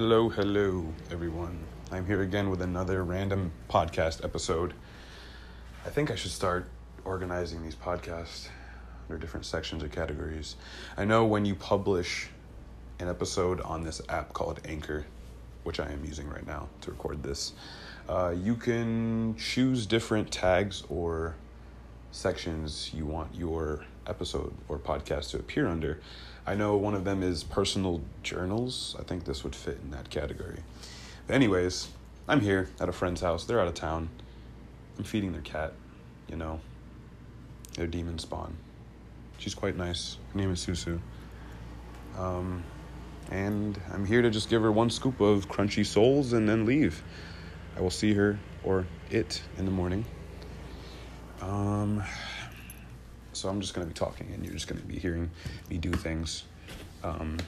[0.00, 1.58] Hello, hello, everyone.
[1.90, 4.72] I'm here again with another random podcast episode.
[5.84, 6.68] I think I should start
[7.04, 8.46] organizing these podcasts
[9.08, 10.54] under different sections or categories.
[10.96, 12.28] I know when you publish
[13.00, 15.04] an episode on this app called Anchor,
[15.64, 17.54] which I am using right now to record this,
[18.08, 21.34] uh, you can choose different tags or
[22.10, 26.00] sections you want your episode or podcast to appear under.
[26.46, 28.96] I know one of them is personal journals.
[28.98, 30.60] I think this would fit in that category.
[31.26, 31.88] But anyways,
[32.26, 33.44] I'm here at a friend's house.
[33.44, 34.08] They're out of town.
[34.96, 35.74] I'm feeding their cat,
[36.28, 36.60] you know,
[37.74, 38.56] their demon spawn.
[39.36, 40.16] She's quite nice.
[40.32, 41.00] Her name is Susu.
[42.16, 42.64] Um,
[43.30, 47.02] and I'm here to just give her one scoop of crunchy souls and then leave.
[47.76, 50.04] I will see her or it in the morning.
[51.40, 52.02] Um,
[53.32, 55.30] so I'm just going to be talking and you're just going to be hearing
[55.70, 56.44] me do things.
[57.04, 57.38] Um,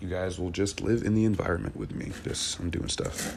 [0.00, 2.12] you guys will just live in the environment with me.
[2.24, 3.34] This, I'm doing stuff.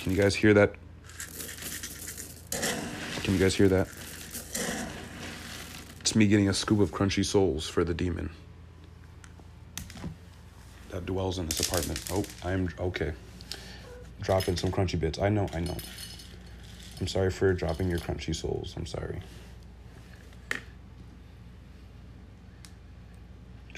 [0.00, 0.74] Can you guys hear that?
[3.22, 3.88] Can you guys hear that?
[6.00, 8.30] It's me getting a scoop of crunchy souls for the demon
[10.90, 12.02] that dwells in this apartment.
[12.10, 13.12] Oh, I'm okay.
[14.20, 15.18] Dropping some crunchy bits.
[15.18, 15.76] I know, I know.
[17.00, 18.74] I'm sorry for dropping your crunchy souls.
[18.76, 19.20] I'm sorry.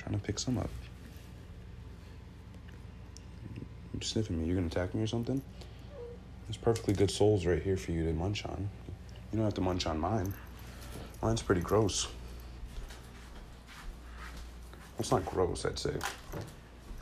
[0.05, 0.71] trying to pick some up.
[3.93, 4.47] You're sniffing me.
[4.47, 5.41] You're gonna attack me or something?
[6.47, 8.69] There's perfectly good souls right here for you to munch on.
[9.33, 10.35] You don't have to munch on mine.
[11.23, 12.09] Mine's pretty gross.
[14.99, 15.95] It's not gross, I'd say.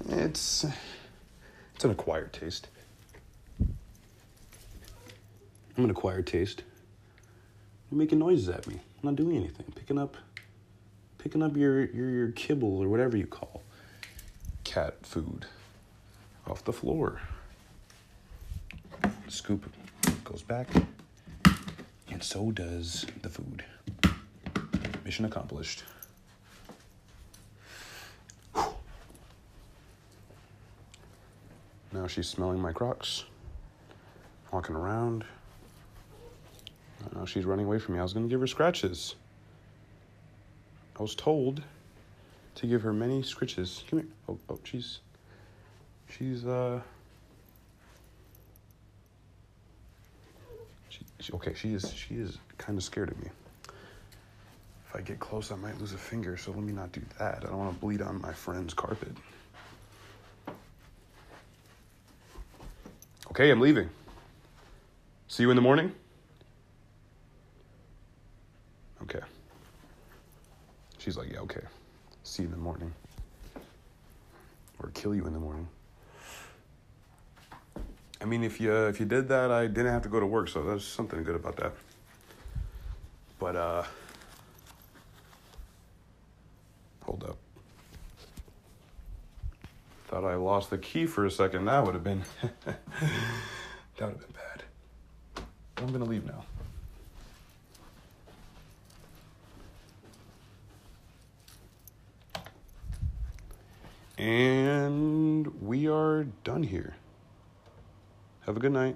[0.09, 0.65] It's
[1.75, 2.69] it's an acquired taste.
[5.83, 6.63] I'm an acquired taste.
[7.91, 8.75] You're making noises at me.
[8.75, 9.67] I'm not doing anything.
[9.75, 10.17] Picking up
[11.19, 13.63] picking up your, your, your kibble or whatever you call
[14.63, 15.45] cat food
[16.47, 17.21] off the floor.
[19.27, 19.69] Scoop
[20.23, 20.69] goes back,
[22.13, 23.65] and so does the food.
[25.05, 25.83] Mission accomplished.
[31.93, 33.25] Now she's smelling my crocs,
[34.53, 35.25] walking around.
[37.15, 38.01] Now she's running away from me.
[38.01, 39.15] I was gonna give her scratches.
[40.99, 41.63] I was told
[42.57, 43.87] to give her many scritches.
[43.89, 44.09] Come here.
[44.29, 45.01] Oh, oh, she's,
[46.09, 46.81] she's, uh,
[50.89, 53.31] she, she, okay, she is, she is kind of scared of me.
[54.89, 57.39] If I get close, I might lose a finger, so let me not do that.
[57.45, 59.17] I don't want to bleed on my friend's carpet.
[63.31, 63.89] Okay, I'm leaving.
[65.29, 65.91] See you in the morning?
[69.05, 69.21] Okay.
[71.03, 71.63] She's like, yeah, okay.
[72.23, 72.93] See you in the morning.
[74.81, 75.67] Or kill you in the morning.
[78.21, 80.49] I mean, if you if you did that, I didn't have to go to work,
[80.49, 81.73] so there's something good about that.
[83.41, 83.83] But uh,
[87.05, 87.37] hold up.
[90.07, 91.65] Thought I lost the key for a second.
[91.65, 92.23] That would have been
[92.65, 92.77] that
[93.99, 95.45] would have been bad.
[95.79, 96.45] I'm gonna leave now.
[104.23, 106.95] And we are done here.
[108.47, 108.95] Have a good night.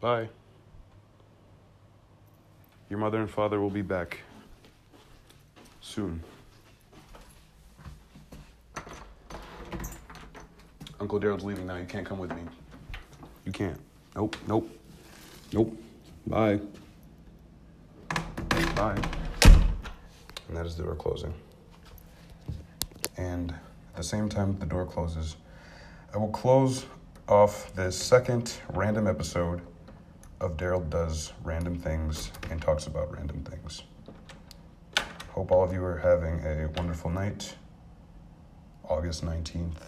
[0.00, 0.28] Bye.
[2.88, 4.20] Your mother and father will be back
[5.80, 6.22] soon.
[11.00, 11.74] Uncle Daryl's leaving now.
[11.74, 12.42] You can't come with me.
[13.44, 13.80] You can't.
[14.14, 14.70] Nope, nope,
[15.52, 15.76] nope.
[16.24, 16.60] Bye.
[18.76, 19.02] Bye.
[20.46, 21.34] And that is the door closing
[23.18, 25.36] and at the same time the door closes,
[26.14, 26.86] I will close
[27.28, 29.60] off this second random episode
[30.40, 33.82] of Daryl Does Random Things and Talks About Random Things.
[35.32, 37.54] Hope all of you are having a wonderful night.
[38.84, 39.82] August 19th,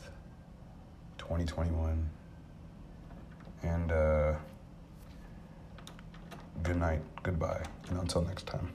[1.19, 2.09] 2021.
[3.63, 4.35] And uh,
[6.63, 8.71] good night, goodbye, and until next time.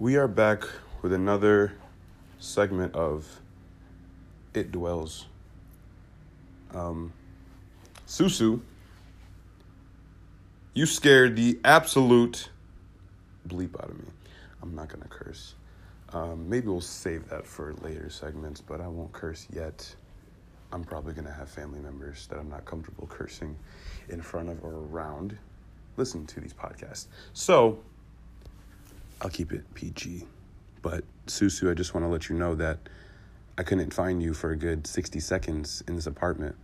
[0.00, 0.62] We are back
[1.02, 1.74] with another
[2.38, 3.42] segment of
[4.54, 5.26] It Dwells.
[6.72, 7.12] Um,
[8.08, 8.62] Susu,
[10.72, 12.48] you scared the absolute
[13.46, 14.06] bleep out of me.
[14.62, 15.52] I'm not gonna curse.
[16.14, 19.94] Um, maybe we'll save that for later segments, but I won't curse yet.
[20.72, 23.54] I'm probably gonna have family members that I'm not comfortable cursing
[24.08, 25.36] in front of or around
[25.98, 27.08] listening to these podcasts.
[27.34, 27.80] So,
[29.22, 30.24] I'll keep it PG
[30.80, 32.78] But Susu, I just want to let you know that
[33.58, 36.56] I couldn't find you for a good 60 seconds in this apartment.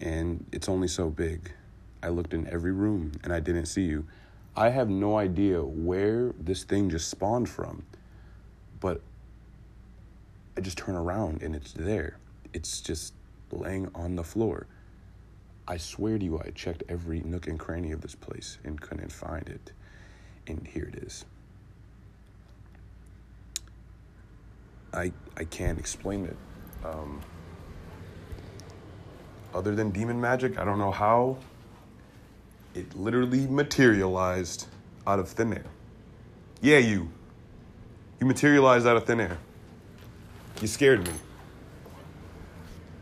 [0.00, 1.52] And it's only so big.
[2.02, 4.06] I looked in every room and I didn't see you.
[4.56, 7.84] I have no idea where this thing just spawned from,
[8.80, 9.02] but
[10.56, 12.18] I just turn around and it's there.
[12.54, 13.14] It's just
[13.50, 14.66] laying on the floor.
[15.68, 19.12] I swear to you, I checked every nook and cranny of this place and couldn't
[19.12, 19.72] find it.
[20.46, 21.24] And here it is.
[24.92, 26.36] I, I can't explain it.
[26.84, 27.20] Um,
[29.54, 31.38] other than demon magic, I don't know how
[32.74, 34.66] it literally materialized
[35.06, 35.64] out of thin air.
[36.60, 37.10] Yeah, you.
[38.20, 39.38] You materialized out of thin air.
[40.60, 41.12] You scared me.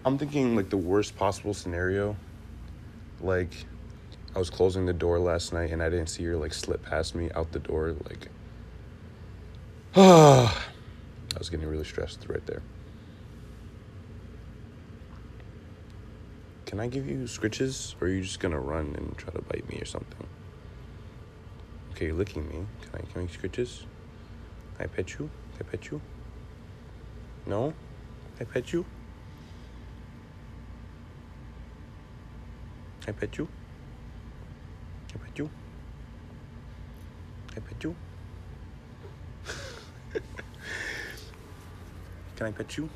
[0.04, 2.16] I'm thinking like the worst possible scenario.
[3.20, 3.52] Like,
[4.34, 7.14] I was closing the door last night and I didn't see her like slip past
[7.14, 7.94] me out the door.
[8.08, 8.28] Like,
[9.96, 10.66] ah,
[11.34, 12.62] I was getting really stressed right there.
[16.66, 19.68] Can I give you scritches or are you just gonna run and try to bite
[19.68, 20.26] me or something?
[21.92, 22.64] Okay, you're licking me.
[22.82, 23.84] Can I can I scritches?
[24.78, 25.30] I pet you?
[25.58, 26.00] I pet you?
[27.46, 27.74] No?
[28.40, 28.84] I pet you?
[33.06, 33.48] I pet you?
[35.14, 35.50] I pet you?
[37.56, 37.96] I pet you?
[42.40, 42.88] Can I pet you?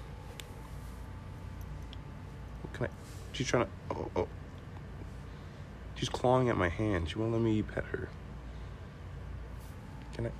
[2.72, 2.88] Can I?
[3.32, 3.70] She's trying to.
[3.90, 4.26] Oh, oh.
[5.96, 7.10] She's clawing at my hand.
[7.10, 8.08] She won't let me pet her.
[10.14, 10.30] Can I?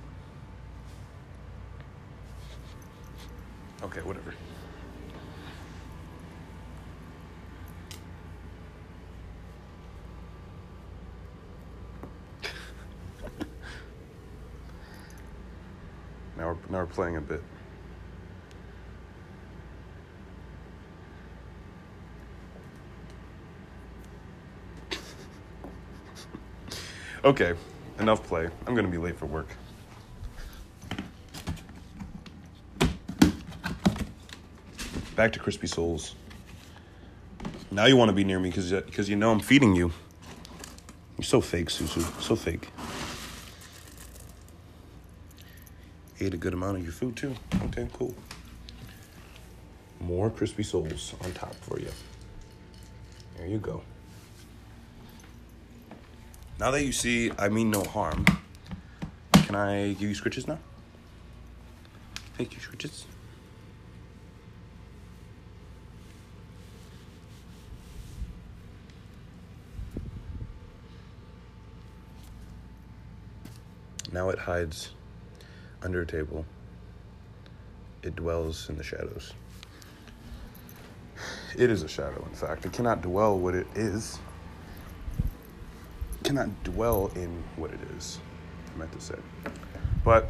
[3.83, 4.33] Okay, whatever.
[16.39, 17.43] now we're now we're playing a bit.
[27.25, 27.55] Okay,
[27.97, 28.47] enough play.
[28.67, 29.47] I'm gonna be late for work.
[35.15, 36.13] Back to Crispy Souls.
[37.71, 39.91] Now you want to be near me because because you know I'm feeding you.
[41.17, 42.03] You're so fake, Susu.
[42.21, 42.69] So fake.
[46.19, 47.35] Ate a good amount of your food too.
[47.63, 48.13] Okay, cool.
[49.99, 51.89] More crispy souls on top for you.
[53.37, 53.81] There you go.
[56.57, 58.25] Now that you see I mean no harm,
[59.33, 60.57] can I give you scritches now?
[62.37, 63.03] Thank you, scritches.
[74.11, 74.91] Now it hides
[75.83, 76.45] under a table.
[78.01, 79.33] It dwells in the shadows.
[81.57, 82.65] It is a shadow, in fact.
[82.65, 84.19] It cannot dwell what it is.
[86.25, 88.17] Cannot dwell in what it is,
[88.73, 89.13] I meant to say.
[90.03, 90.27] But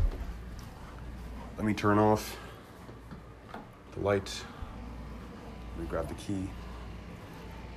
[1.55, 2.35] let me turn off
[3.93, 4.43] the light.
[5.71, 6.49] Let me grab the key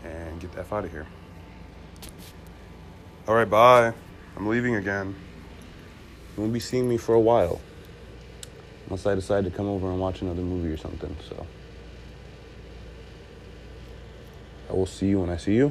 [0.02, 1.06] and get the F out of here.
[3.28, 3.92] All right, bye.
[4.36, 5.14] I'm leaving again.
[6.36, 7.60] You won't be seeing me for a while.
[8.86, 11.46] Unless I decide to come over and watch another movie or something, so.
[14.68, 15.70] I will see you when I see you.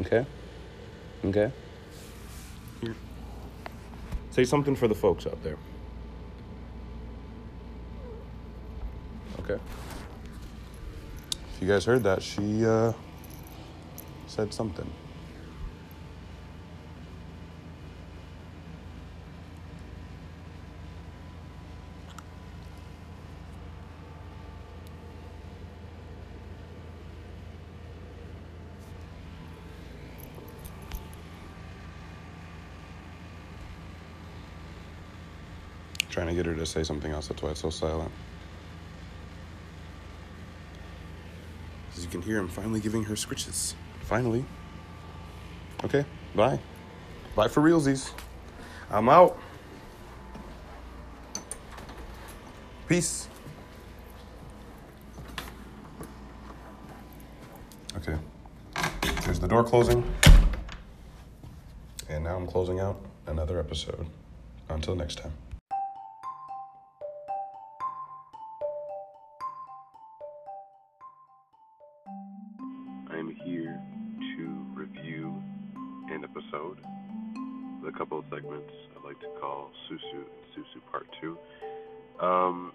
[0.00, 0.26] Okay?
[1.26, 1.50] Okay?
[2.80, 2.94] Here.
[4.30, 5.56] Say something for the folks out there.
[9.40, 9.60] Okay?
[11.54, 12.92] If you guys heard that, she uh,
[14.26, 14.90] said something.
[36.16, 38.10] Trying to get her to say something else, that's why it's so silent.
[41.94, 43.74] As you can hear, I'm finally giving her scritches.
[44.00, 44.42] Finally.
[45.84, 46.58] Okay, bye.
[47.34, 48.12] Bye for realsies.
[48.90, 49.38] I'm out.
[52.88, 53.28] Peace.
[57.98, 58.16] Okay.
[59.26, 60.02] There's the door closing.
[62.08, 64.06] And now I'm closing out another episode.
[64.70, 65.32] Until next time.
[80.56, 81.38] Susu Part 2.
[82.20, 82.72] Um,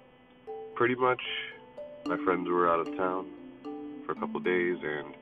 [0.75, 1.21] pretty much,
[2.05, 3.25] my friends were out of town
[4.05, 5.13] for a couple days, and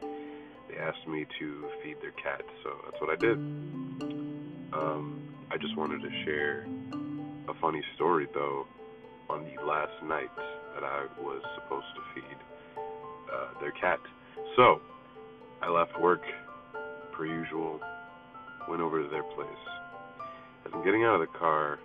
[0.69, 3.37] they asked me to feed their cat, so that's what I did.
[4.73, 6.67] Um, I just wanted to share
[7.47, 8.67] a funny story, though,
[9.29, 10.29] on the last night
[10.73, 12.37] that I was supposed to feed
[12.77, 13.99] uh, their cat.
[14.55, 14.81] So,
[15.61, 16.21] I left work
[17.13, 17.79] per usual,
[18.67, 19.49] went over to their place.
[20.65, 21.79] As I'm getting out of the car,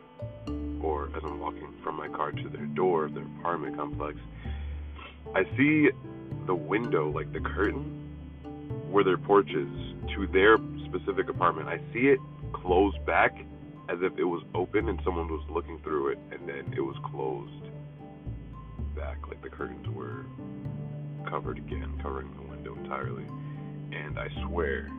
[0.85, 4.19] or as I'm walking from my car to their door of their apartment complex,
[5.35, 5.89] I see
[6.47, 8.03] the window, like the curtain
[8.91, 9.69] where their porch is,
[10.15, 11.69] to their specific apartment.
[11.69, 12.21] I see it
[12.53, 13.35] closed back
[13.89, 16.97] as if it was open and someone was looking through it, and then it was
[17.11, 17.51] closed
[18.95, 20.27] back, like the curtains were
[21.29, 23.25] covered again, covering the window entirely.
[23.93, 24.91] And I swear,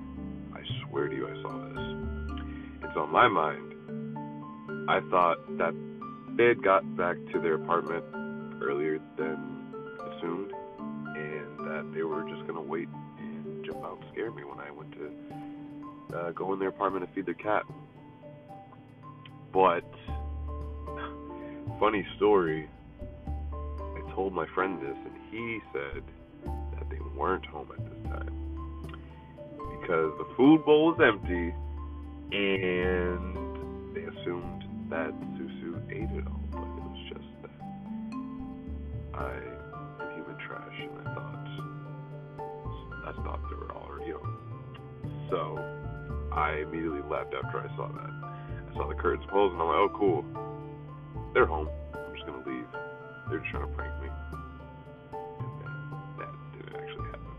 [0.53, 1.77] I swear to you, I saw this.
[1.77, 3.74] And so in my mind,
[4.87, 5.73] I thought that
[6.35, 8.03] they had got back to their apartment
[8.61, 10.51] earlier than assumed,
[11.15, 12.87] and that they were just gonna wait
[13.19, 17.07] and jump out and scare me when I went to uh, go in their apartment
[17.07, 17.63] to feed their cat.
[19.51, 19.89] But
[21.79, 22.69] funny story,
[23.25, 26.03] I told my friend this, and he said
[26.77, 28.45] that they weren't home at this time
[29.81, 31.53] because the food bowl was empty,
[32.31, 37.51] and they assumed that Susu ate it all, but it was just that
[39.17, 41.35] I am human trash, and I thought
[43.05, 44.37] I thought they were already home.
[45.29, 45.57] So
[46.31, 48.09] I immediately left after I saw that.
[48.09, 50.25] I saw the curtains closed, and I'm like, oh cool,
[51.33, 51.69] they're home.
[51.93, 52.67] I'm just gonna leave.
[53.29, 54.09] They're just trying to prank me.
[56.19, 57.33] That didn't actually happen.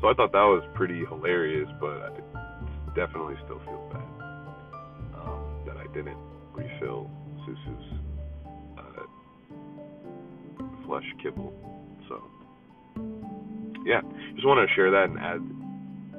[0.00, 4.06] So I thought that was pretty hilarious, but I definitely still feel bad
[5.18, 6.18] um, that I didn't
[7.52, 8.00] Susu's
[8.78, 9.04] uh,
[10.86, 11.52] flesh kibble.
[12.08, 12.22] So,
[13.84, 14.00] yeah,
[14.34, 15.42] just wanted to share that and add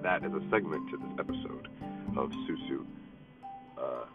[0.04, 1.68] that as a segment to this episode
[2.18, 2.86] of Susu,
[3.78, 4.06] uh,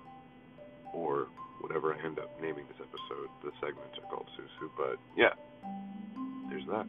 [0.93, 1.27] or
[1.61, 3.29] whatever I end up naming this episode.
[3.43, 5.35] The segments are called Susu, but yeah,
[6.49, 6.87] there's that.